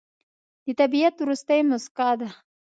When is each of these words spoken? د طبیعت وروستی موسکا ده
د 0.65 0.67
طبیعت 0.79 1.15
وروستی 1.19 1.59
موسکا 1.69 2.09
ده 2.19 2.29